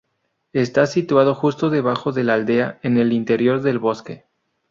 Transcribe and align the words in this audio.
Está 0.53 0.87
situado 0.87 1.35
justo 1.35 1.69
debajo 1.69 2.11
de 2.11 2.23
la 2.23 2.33
aldea 2.33 2.79
en 2.81 2.97
el 2.97 3.13
interior 3.13 3.61
del 3.61 3.77
bosque. 3.77 4.25